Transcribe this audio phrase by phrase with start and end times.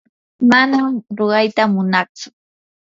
[0.49, 0.85] manam
[1.17, 2.27] ruqayta munatsu.